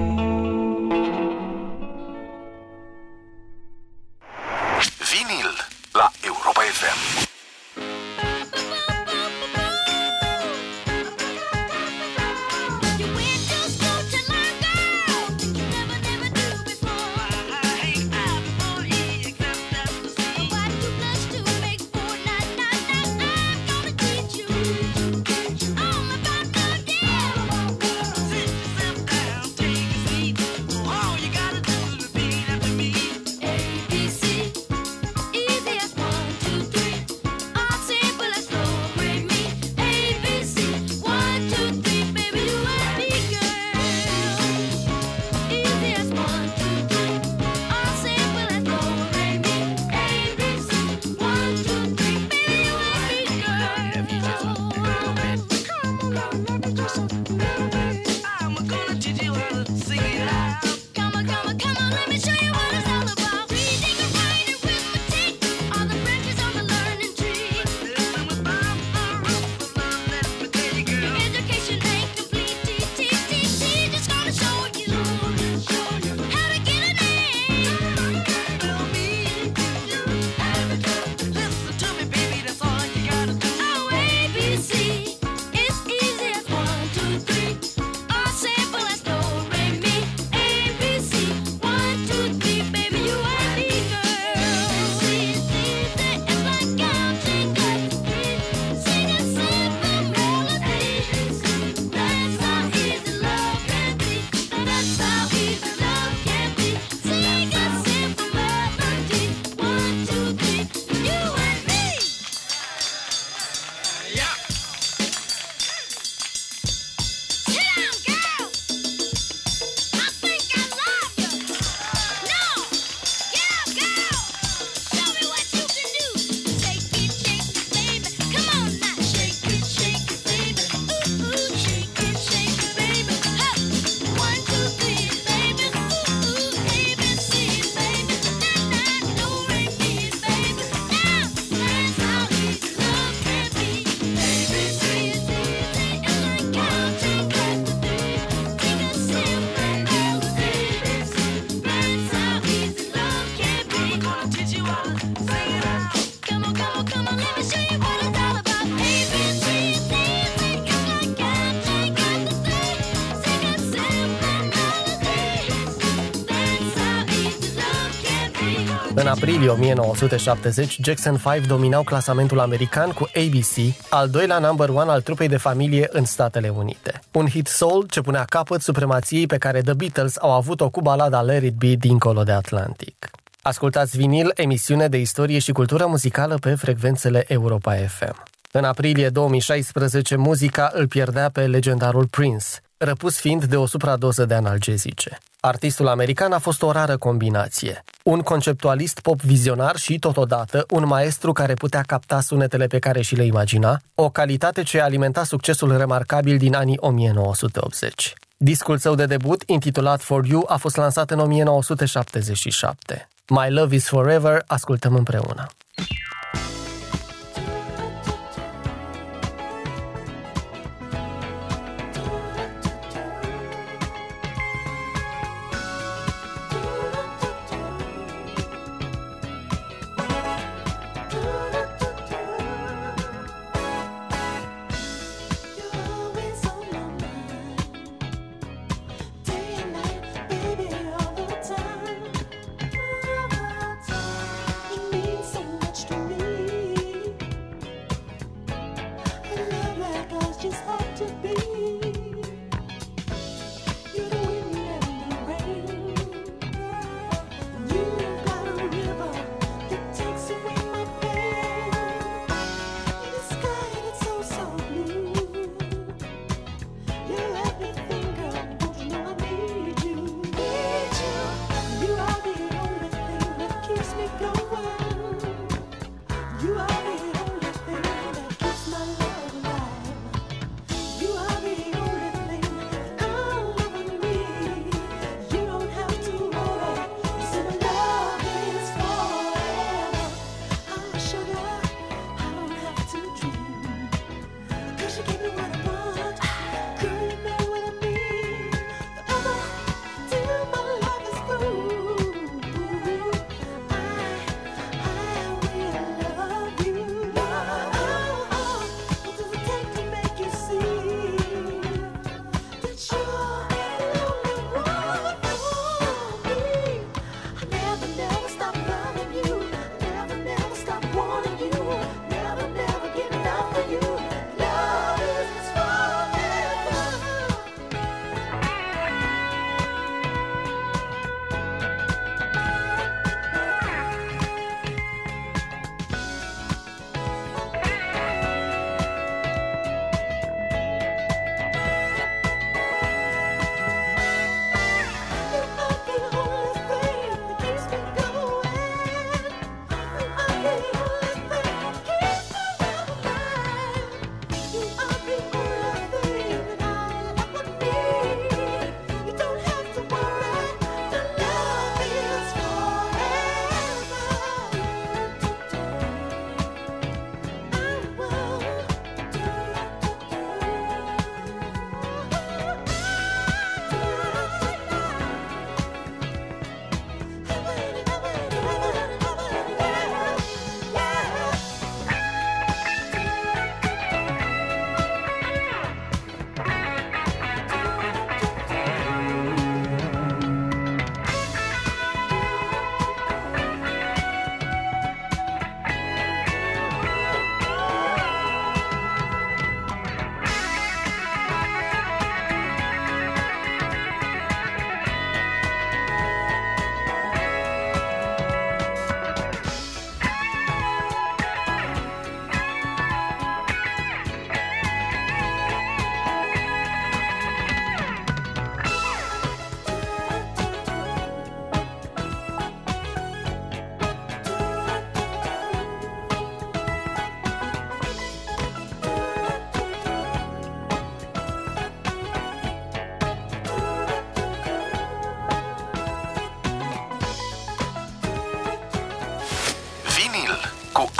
Aprilie 169.49 169.71
1970, 169.73 170.79
Jackson 170.81 171.17
5 171.17 171.45
dominau 171.47 171.83
clasamentul 171.83 172.39
american 172.39 172.91
cu 172.91 173.03
ABC, 173.15 173.75
al 173.89 174.09
doilea 174.09 174.39
number 174.39 174.69
one 174.69 174.91
al 174.91 175.01
trupei 175.01 175.27
de 175.27 175.37
familie 175.37 175.87
în 175.91 176.05
Statele 176.05 176.49
Unite. 176.49 176.99
Un 177.11 177.27
hit 177.27 177.47
soul 177.47 177.85
ce 177.89 178.01
punea 178.01 178.23
capăt 178.23 178.61
supremației 178.61 179.25
pe 179.25 179.37
care 179.37 179.61
The 179.61 179.73
Beatles 179.73 180.17
au 180.19 180.31
avut-o 180.31 180.69
cu 180.69 180.81
balada 180.81 181.21
Let 181.21 181.43
It 181.43 181.53
Be 181.53 181.73
dincolo 181.73 182.23
de 182.23 182.31
Atlantic. 182.31 183.09
Ascultați 183.41 183.97
vinil, 183.97 184.31
emisiune 184.35 184.87
de 184.87 184.97
istorie 184.97 185.39
și 185.39 185.51
cultură 185.51 185.85
muzicală 185.85 186.35
pe 186.35 186.55
frecvențele 186.55 187.23
Europa 187.27 187.73
FM. 187.73 188.23
În 188.51 188.63
aprilie 188.63 189.09
2016, 189.09 190.15
muzica 190.15 190.71
îl 190.73 190.87
pierdea 190.87 191.29
pe 191.29 191.47
legendarul 191.47 192.07
Prince, 192.07 192.45
răpus 192.77 193.19
fiind 193.19 193.43
de 193.45 193.55
o 193.55 193.65
supradoză 193.65 194.25
de 194.25 194.33
analgezice. 194.33 195.17
Artistul 195.45 195.87
american 195.87 196.31
a 196.31 196.39
fost 196.39 196.61
o 196.61 196.71
rară 196.71 196.97
combinație. 196.97 197.83
Un 198.03 198.21
conceptualist 198.21 198.99
pop 198.99 199.21
vizionar 199.21 199.75
și, 199.75 199.99
totodată, 199.99 200.65
un 200.69 200.85
maestru 200.85 201.31
care 201.31 201.53
putea 201.53 201.81
capta 201.81 202.21
sunetele 202.21 202.67
pe 202.67 202.79
care 202.79 203.01
și 203.01 203.15
le 203.15 203.23
imagina, 203.23 203.79
o 203.95 204.09
calitate 204.09 204.63
ce 204.63 204.81
alimenta 204.81 205.23
succesul 205.23 205.77
remarcabil 205.77 206.37
din 206.37 206.55
anii 206.55 206.77
1980. 206.79 208.13
Discul 208.37 208.77
său 208.77 208.95
de 208.95 209.05
debut, 209.05 209.43
intitulat 209.45 210.01
For 210.01 210.25
You, 210.25 210.45
a 210.47 210.55
fost 210.55 210.75
lansat 210.75 211.11
în 211.11 211.19
1977. 211.19 213.07
My 213.27 213.49
Love 213.49 213.75
is 213.75 213.87
Forever, 213.87 214.43
ascultăm 214.47 214.95
împreună. 214.95 215.47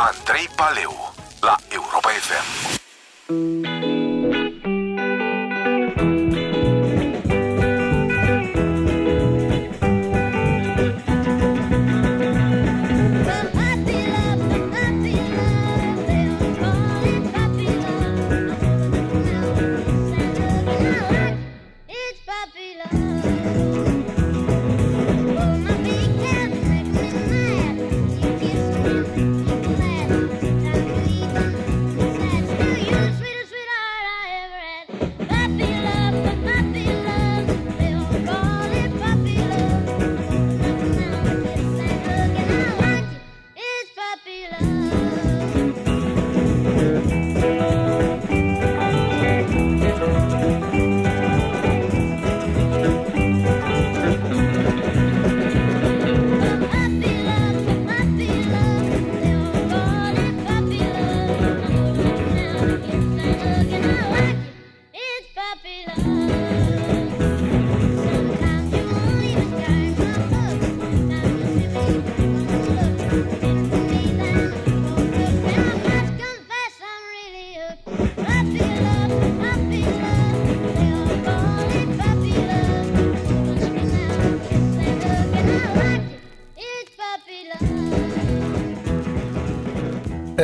Andrei 0.03 0.49
Paleu. 0.49 1.02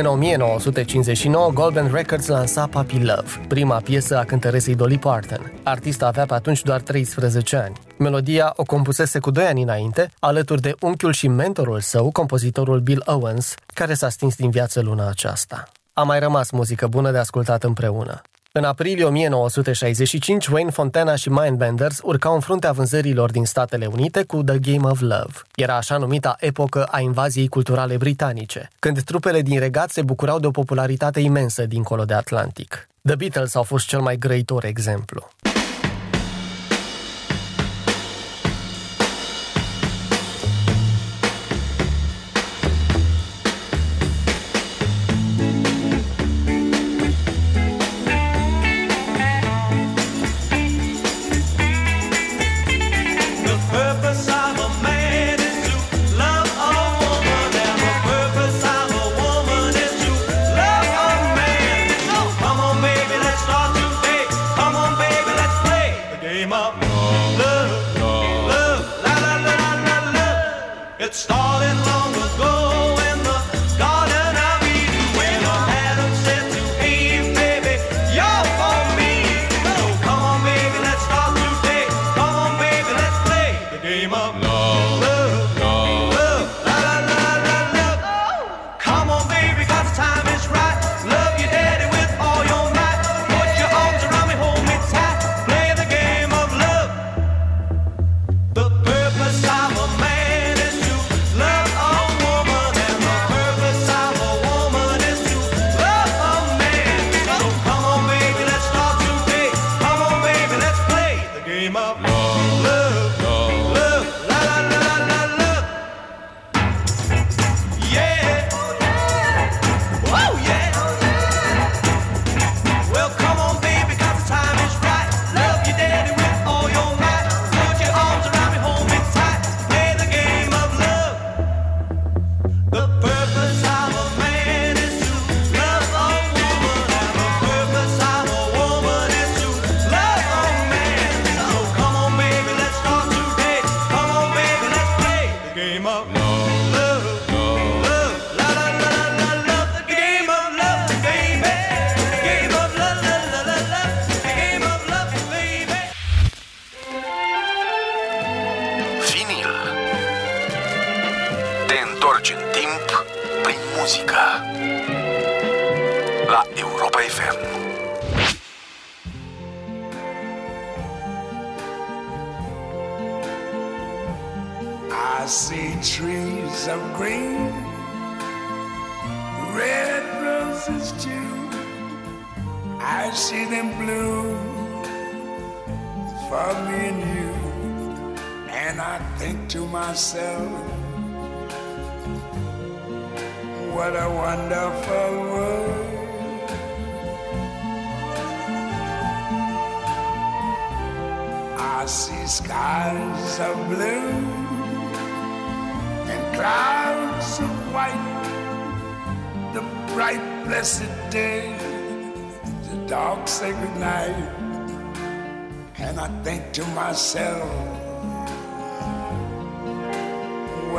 În 0.00 0.06
1959, 0.06 1.50
Golden 1.50 1.90
Records 1.92 2.26
lansa 2.26 2.66
Puppy 2.66 2.98
Love, 2.98 3.46
prima 3.48 3.80
piesă 3.80 4.18
a 4.18 4.24
cântăresei 4.24 4.74
Dolly 4.74 4.98
Parton. 4.98 5.52
Artista 5.62 6.06
avea 6.06 6.26
pe 6.26 6.34
atunci 6.34 6.62
doar 6.62 6.80
13 6.80 7.56
ani. 7.56 7.76
Melodia 7.98 8.52
o 8.56 8.62
compusese 8.62 9.18
cu 9.18 9.30
doi 9.30 9.44
ani 9.44 9.62
înainte, 9.62 10.10
alături 10.18 10.60
de 10.60 10.74
unchiul 10.80 11.12
și 11.12 11.28
mentorul 11.28 11.80
său, 11.80 12.10
compozitorul 12.10 12.80
Bill 12.80 13.02
Owens, 13.06 13.54
care 13.74 13.94
s-a 13.94 14.08
stins 14.08 14.36
din 14.36 14.50
viață 14.50 14.80
luna 14.80 15.08
aceasta. 15.08 15.68
A 15.92 16.02
mai 16.02 16.18
rămas 16.18 16.50
muzică 16.50 16.86
bună 16.86 17.10
de 17.10 17.18
ascultat 17.18 17.64
împreună. 17.64 18.20
În 18.52 18.64
aprilie 18.64 19.04
1965, 19.04 20.46
Wayne 20.46 20.70
Fontana 20.70 21.14
și 21.14 21.28
Mindbenders 21.28 22.00
urcau 22.02 22.34
în 22.34 22.40
fruntea 22.40 22.72
vânzărilor 22.72 23.30
din 23.30 23.44
Statele 23.44 23.86
Unite 23.86 24.22
cu 24.22 24.42
The 24.42 24.58
Game 24.58 24.88
of 24.88 25.00
Love. 25.00 25.32
Era 25.54 25.76
așa 25.76 25.96
numita 25.96 26.36
epocă 26.38 26.84
a 26.84 27.00
invaziei 27.00 27.48
culturale 27.48 27.96
britanice, 27.96 28.68
când 28.78 29.02
trupele 29.02 29.42
din 29.42 29.58
regat 29.58 29.90
se 29.90 30.02
bucurau 30.02 30.38
de 30.38 30.46
o 30.46 30.50
popularitate 30.50 31.20
imensă 31.20 31.66
dincolo 31.66 32.04
de 32.04 32.14
Atlantic. 32.14 32.88
The 33.02 33.14
Beatles 33.14 33.54
au 33.54 33.62
fost 33.62 33.86
cel 33.86 34.00
mai 34.00 34.16
grăitor 34.16 34.64
exemplu. 34.64 35.28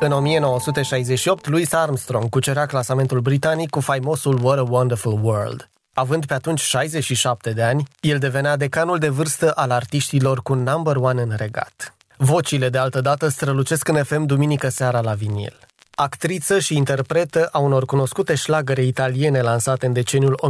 În 0.00 0.12
1968, 0.12 1.48
Louis 1.48 1.72
Armstrong 1.72 2.28
cucerea 2.28 2.66
clasamentul 2.66 3.20
britanic 3.20 3.70
cu 3.70 3.80
faimosul 3.80 4.38
What 4.42 4.58
a 4.58 4.62
Wonderful 4.62 5.20
World. 5.22 5.70
Având 5.92 6.26
pe 6.26 6.34
atunci 6.34 6.60
67 6.60 7.52
de 7.52 7.62
ani, 7.62 7.82
el 8.00 8.18
devenea 8.18 8.56
decanul 8.56 8.98
de 8.98 9.08
vârstă 9.08 9.52
al 9.52 9.70
artiștilor 9.70 10.42
cu 10.42 10.54
number 10.54 10.96
one 10.96 11.22
în 11.22 11.32
regat. 11.36 11.94
Vocile 12.16 12.68
de 12.68 12.78
altă 12.78 13.00
dată 13.00 13.28
strălucesc 13.28 13.88
în 13.88 14.02
FM 14.02 14.24
duminică 14.24 14.68
seara 14.68 15.00
la 15.00 15.12
vinil. 15.12 15.67
Actriță 16.00 16.58
și 16.58 16.76
interpretă 16.76 17.48
a 17.52 17.58
unor 17.58 17.84
cunoscute 17.84 18.34
șlagăre 18.34 18.82
italiene 18.82 19.40
lansate 19.40 19.86
în 19.86 19.92
deceniul 19.92 20.40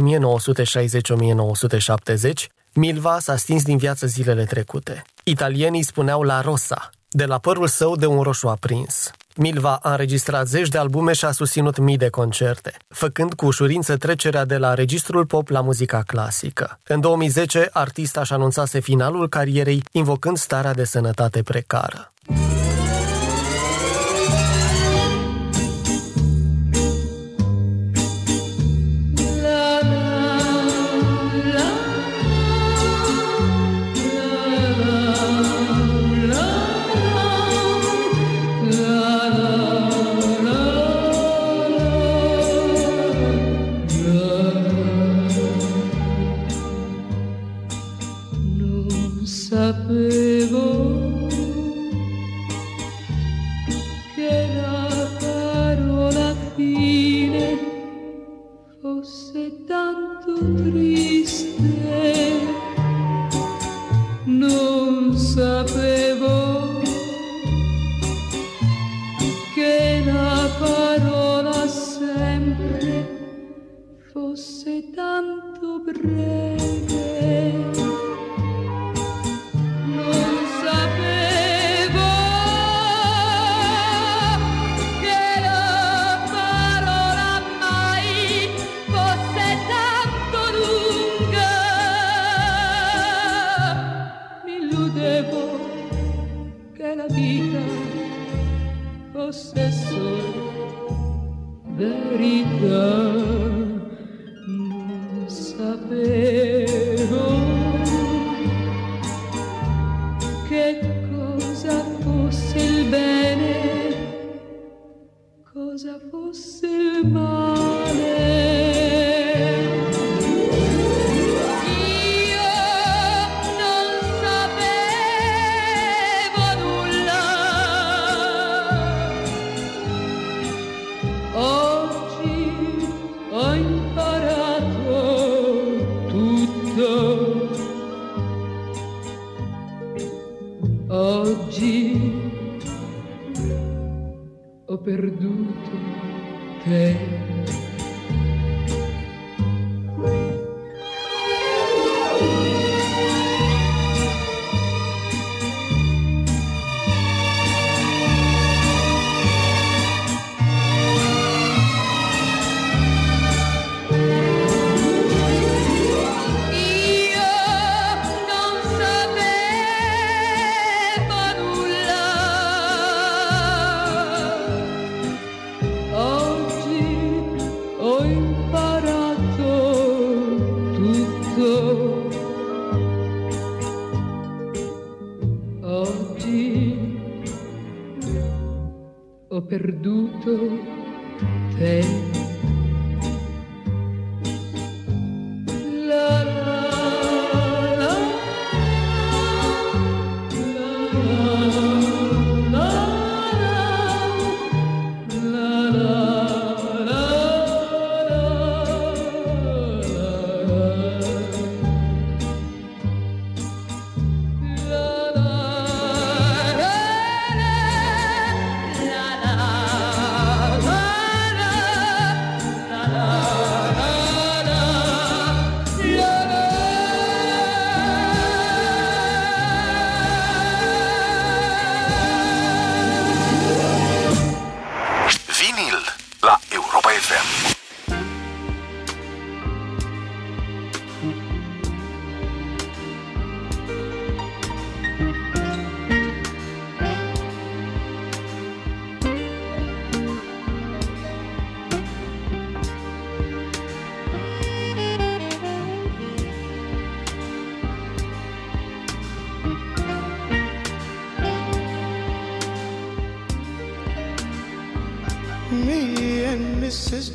1960-1970, 2.29 2.31
Milva 2.73 3.19
s-a 3.19 3.35
stins 3.35 3.63
din 3.63 3.77
viață 3.77 4.07
zilele 4.07 4.43
trecute. 4.43 5.03
Italienii 5.23 5.83
spuneau 5.83 6.21
la 6.21 6.41
Rosa, 6.41 6.89
de 7.09 7.25
la 7.25 7.37
părul 7.37 7.67
său 7.67 7.95
de 7.95 8.05
un 8.05 8.21
roșu 8.21 8.47
aprins. 8.47 9.11
Milva 9.35 9.79
a 9.81 9.91
înregistrat 9.91 10.47
zeci 10.47 10.69
de 10.69 10.77
albume 10.77 11.13
și 11.13 11.25
a 11.25 11.31
susținut 11.31 11.77
mii 11.77 11.97
de 11.97 12.09
concerte, 12.09 12.77
făcând 12.87 13.33
cu 13.33 13.45
ușurință 13.45 13.97
trecerea 13.97 14.45
de 14.45 14.57
la 14.57 14.73
registrul 14.73 15.25
pop 15.25 15.47
la 15.47 15.61
muzica 15.61 16.03
clasică. 16.07 16.79
În 16.87 16.99
2010, 16.99 17.69
artista 17.73 18.23
și 18.23 18.33
anunțase 18.33 18.79
finalul 18.79 19.29
carierei, 19.29 19.83
invocând 19.91 20.37
starea 20.37 20.73
de 20.73 20.83
sănătate 20.83 21.41
precară. 21.41 22.13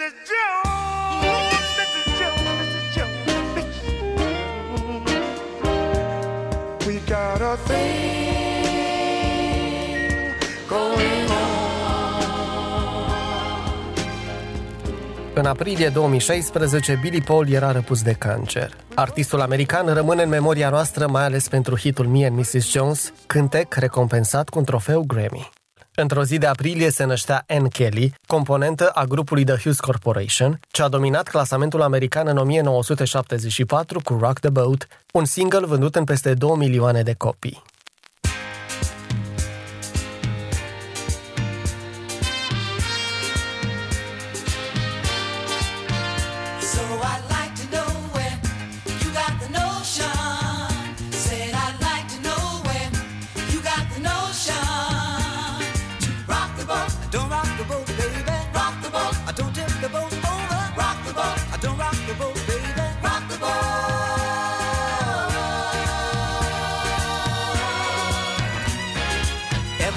Mrs. 0.00 0.16
Jones, 0.30 1.24
Mrs. 1.78 2.06
Jones, 2.18 2.44
Mrs. 2.60 2.84
Jones, 2.94 3.22
Mrs. 3.54 3.76
Jones. 3.92 5.10
We 6.86 6.94
got 7.06 7.40
a 7.40 7.56
thing 7.66 8.00
going 10.68 11.30
on. 11.30 11.38
În 15.34 15.46
aprilie 15.46 15.88
2016, 15.88 16.98
Billy 17.00 17.20
Paul 17.20 17.48
era 17.48 17.72
răpus 17.72 18.02
de 18.02 18.12
cancer. 18.12 18.76
Artistul 18.94 19.40
american 19.40 19.94
rămâne 19.94 20.22
în 20.22 20.28
memoria 20.28 20.70
noastră 20.70 21.06
mai 21.06 21.24
ales 21.24 21.48
pentru 21.48 21.76
hitul 21.76 22.06
Me 22.06 22.26
and 22.26 22.36
Mrs. 22.36 22.70
Jones, 22.70 23.12
cântec 23.26 23.74
recompensat 23.74 24.48
cu 24.48 24.58
un 24.58 24.64
trofeu 24.64 25.04
Grammy. 25.06 25.50
Într-o 26.00 26.24
zi 26.24 26.38
de 26.38 26.46
aprilie 26.46 26.90
se 26.90 27.04
năștea 27.04 27.44
Ann 27.48 27.68
Kelly, 27.68 28.14
componentă 28.26 28.88
a 28.88 29.04
grupului 29.04 29.44
The 29.44 29.54
Hughes 29.54 29.80
Corporation, 29.80 30.60
ce 30.70 30.82
a 30.82 30.88
dominat 30.88 31.28
clasamentul 31.28 31.82
american 31.82 32.26
în 32.26 32.36
1974 32.36 34.00
cu 34.00 34.18
Rock 34.20 34.38
the 34.38 34.50
Boat, 34.50 34.88
un 35.12 35.24
single 35.24 35.66
vândut 35.66 35.96
în 35.96 36.04
peste 36.04 36.34
2 36.34 36.56
milioane 36.56 37.02
de 37.02 37.14
copii. 37.18 37.62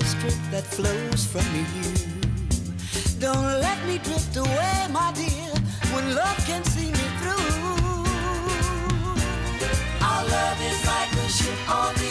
The 0.00 0.06
strength 0.06 0.50
that 0.50 0.64
flows 0.64 1.26
from 1.26 1.46
you. 1.54 1.66
Don't 3.20 3.60
let 3.66 3.78
me 3.86 3.98
drift 3.98 4.36
away, 4.36 4.86
my 4.90 5.12
dear, 5.14 5.52
when 5.92 6.14
love 6.14 6.38
can 6.46 6.64
see 6.64 6.90
me 6.98 7.06
through. 7.20 7.50
Our 10.08 10.22
love 10.36 10.58
is 10.70 10.80
like 10.92 11.12
a 11.24 11.28
ship 11.28 11.60
on 11.68 11.94
the 11.94 12.09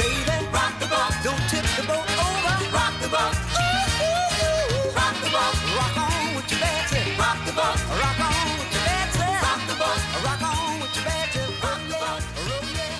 baby. 0.00 0.36
Rock 0.56 0.74
the 0.82 0.88
boat, 0.92 1.14
don't 1.26 1.44
tip 1.50 1.66
the 1.78 1.84
boat 1.90 2.08
over. 2.26 2.54
Rock 2.78 2.94
the 3.02 3.08
boat, 3.14 3.34
ooh, 3.34 4.04
ooh, 4.06 4.44
ooh. 4.46 4.98
rock 4.98 5.16
the 5.24 5.30
boat, 5.36 5.56
rock 5.78 5.96
on 6.04 6.24
with 6.36 6.48
your 6.52 6.60
Betsy. 6.64 7.02
Rock 7.22 7.38
the 7.48 7.54
boat, 7.58 7.78
rock 8.02 8.18
on 8.28 8.46
with 8.58 8.72
your 8.74 8.84
Betsy. 8.88 9.26
Rock 9.44 9.60
the 9.70 9.76
boat, 9.82 10.00
rock 10.26 10.42
on 10.50 10.72
with 10.80 10.94
your 10.96 11.04
Betsy. 11.08 11.42
Rock 11.64 11.82
the 11.90 11.96
boat, 12.02 12.22
roll 12.48 12.68
yeah, 12.76 12.96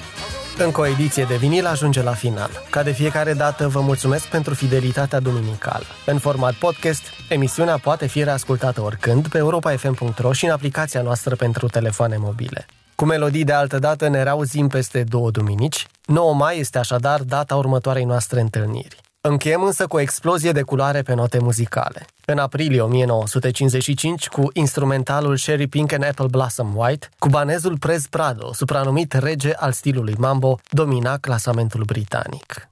roll 0.59 0.67
Încă 0.67 0.81
o 0.81 0.87
ediție 0.87 1.25
de 1.25 1.37
vinil 1.37 1.67
ajunge 1.67 2.03
la 2.03 2.15
final. 2.15 2.51
Ca 2.71 2.83
de 2.83 2.93
fiecare 2.93 3.33
dată, 3.33 3.69
vă 3.69 3.81
mulțumesc 3.81 4.27
pentru 4.27 4.55
fidelitatea 4.55 5.21
duminicală. 5.21 5.85
În 6.07 6.19
format 6.19 6.55
podcast, 6.55 7.03
emisiunea 7.29 7.79
poate 7.79 8.07
fi 8.07 8.23
reascultată 8.23 8.81
oricând 8.81 9.29
pe 9.29 9.39
europa.fm.ro 9.39 10.33
și 10.33 10.45
în 10.45 10.51
aplicația 10.51 11.03
noastră 11.03 11.35
pentru 11.37 11.69
telefoane 11.69 12.17
mobile. 12.17 12.67
Cu 13.05 13.11
melodii 13.11 13.45
de 13.45 13.53
altă 13.53 13.79
dată 13.79 14.09
ne 14.09 14.23
reauzim 14.23 14.69
peste 14.69 15.03
două 15.03 15.31
duminici. 15.31 15.87
9 16.07 16.35
mai 16.35 16.59
este 16.59 16.79
așadar 16.79 17.23
data 17.23 17.57
următoarei 17.57 18.05
noastre 18.05 18.41
întâlniri. 18.41 19.01
Încheiem 19.21 19.63
însă 19.63 19.87
cu 19.87 19.97
o 19.97 20.01
explozie 20.01 20.53
de 20.53 20.63
culoare 20.63 21.03
pe 21.03 21.15
note 21.15 21.39
muzicale. 21.39 22.07
În 22.25 22.39
aprilie 22.39 22.81
1955, 22.81 24.29
cu 24.29 24.51
instrumentalul 24.53 25.37
Sherry 25.37 25.67
Pink 25.67 25.93
and 25.93 26.05
Apple 26.05 26.27
Blossom 26.31 26.77
White, 26.77 27.09
cubanezul 27.19 27.79
Prez 27.79 28.07
Prado, 28.07 28.53
supranumit 28.53 29.13
rege 29.13 29.53
al 29.55 29.73
stilului 29.73 30.15
mambo, 30.19 30.59
domina 30.71 31.17
clasamentul 31.17 31.83
britanic. 31.85 32.69